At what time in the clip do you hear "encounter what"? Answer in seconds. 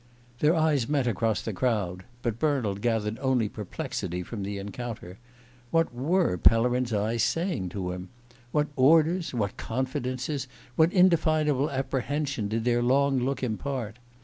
4.57-5.93